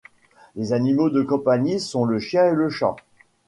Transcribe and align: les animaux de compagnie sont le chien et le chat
les 0.55 0.73
animaux 0.73 1.11
de 1.11 1.21
compagnie 1.21 1.79
sont 1.79 2.05
le 2.05 2.17
chien 2.17 2.47
et 2.47 2.55
le 2.55 2.71
chat 2.71 2.95